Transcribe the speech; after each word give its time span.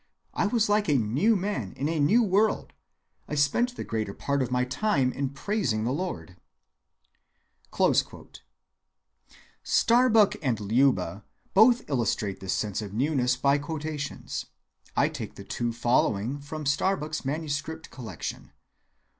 I 0.33 0.47
was 0.47 0.67
like 0.67 0.89
a 0.89 0.97
new 0.97 1.35
man 1.35 1.73
in 1.73 1.87
a 1.87 1.99
new 1.99 2.23
world. 2.23 2.73
I 3.27 3.35
spent 3.35 3.75
the 3.75 3.83
greater 3.83 4.15
part 4.15 4.41
of 4.41 4.49
my 4.49 4.65
time 4.65 5.11
in 5.13 5.29
praising 5.29 5.83
the 5.83 5.91
Lord."(136) 7.69 8.39
Starbuck 9.61 10.35
and 10.41 10.59
Leuba 10.59 11.23
both 11.53 11.87
illustrate 11.87 12.39
this 12.39 12.53
sense 12.53 12.81
of 12.81 12.95
newness 12.95 13.37
by 13.37 13.59
quotations. 13.59 14.47
I 14.97 15.07
take 15.07 15.35
the 15.35 15.43
two 15.43 15.71
following 15.71 16.39
from 16.39 16.65
Starbuck's 16.65 17.23
manuscript 17.23 17.91
collection. 17.91 18.53